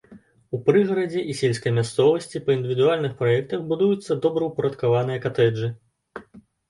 [0.57, 5.75] У прыгарадзе і сельскай мясцовасці па індывідуальных праектах будуюцца добраўпарадкаваныя катэджы.